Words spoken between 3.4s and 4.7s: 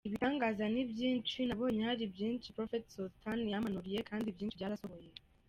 yampanuriye kandi byinshi